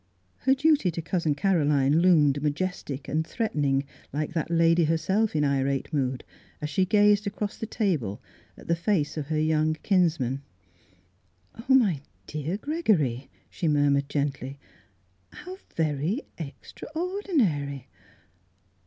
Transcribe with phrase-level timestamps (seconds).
[0.37, 5.93] Her duty to Cousin Caroline loomed majestic and threatening like that lady herself in irate
[5.93, 6.23] mood,
[6.59, 8.19] as she gazed across the table
[8.57, 10.41] at the face of her young kinsman.
[11.53, 14.59] £145] Miss Philura^s Wedding Gown *' Oh, my dear Gregory," she murmured gently."
[15.33, 17.87] How very— extraordinary